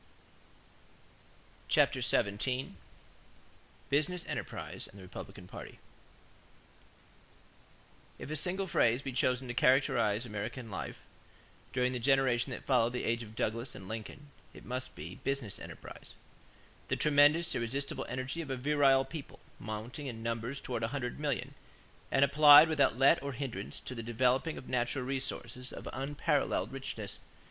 [1.67, 2.73] CHAPTER XVII
[3.91, 5.77] BUSINESS ENTERPRISE AND THE REPUBLICAN PARTY
[8.17, 11.03] If a single phrase be chosen to characterize American life
[11.71, 15.59] during the generation that followed the age of Douglas and Lincoln, it must be "business
[15.59, 16.13] enterprise"
[16.87, 21.53] the tremendous, irresistible energy of a virile people, mounting in numbers toward a hundred million
[22.09, 27.19] and applied without let or hindrance to the developing of natural resources of unparalleled richness.